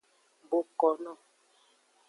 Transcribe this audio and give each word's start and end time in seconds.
Bokono. 0.49 1.13